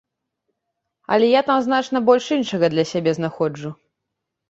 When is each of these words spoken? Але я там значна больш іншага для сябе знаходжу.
Але 1.17 1.27
я 1.33 1.41
там 1.51 1.59
значна 1.67 2.03
больш 2.09 2.25
іншага 2.39 2.65
для 2.75 2.91
сябе 2.97 3.11
знаходжу. 3.23 3.69